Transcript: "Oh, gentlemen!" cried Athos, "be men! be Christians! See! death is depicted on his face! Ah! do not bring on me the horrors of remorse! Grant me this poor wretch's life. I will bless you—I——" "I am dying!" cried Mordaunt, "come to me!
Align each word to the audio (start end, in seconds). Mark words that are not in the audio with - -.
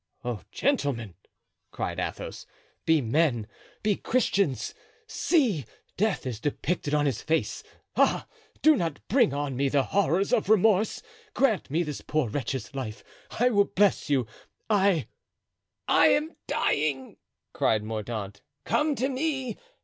"Oh, 0.25 0.41
gentlemen!" 0.51 1.13
cried 1.69 1.99
Athos, 1.99 2.47
"be 2.87 3.01
men! 3.01 3.45
be 3.83 3.95
Christians! 3.95 4.73
See! 5.05 5.63
death 5.95 6.25
is 6.25 6.39
depicted 6.39 6.95
on 6.95 7.05
his 7.05 7.21
face! 7.21 7.61
Ah! 7.95 8.25
do 8.63 8.75
not 8.75 8.99
bring 9.09 9.31
on 9.31 9.55
me 9.55 9.69
the 9.69 9.83
horrors 9.83 10.33
of 10.33 10.49
remorse! 10.49 11.03
Grant 11.35 11.69
me 11.69 11.83
this 11.83 12.01
poor 12.01 12.27
wretch's 12.29 12.73
life. 12.73 13.03
I 13.39 13.51
will 13.51 13.65
bless 13.65 14.09
you—I——" 14.09 15.07
"I 15.87 16.07
am 16.07 16.35
dying!" 16.47 17.17
cried 17.53 17.83
Mordaunt, 17.83 18.41
"come 18.65 18.95
to 18.95 19.07
me! 19.07 19.55